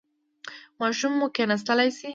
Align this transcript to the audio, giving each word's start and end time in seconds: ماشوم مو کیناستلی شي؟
ماشوم 0.79 1.13
مو 1.19 1.27
کیناستلی 1.35 1.89
شي؟ 1.97 2.09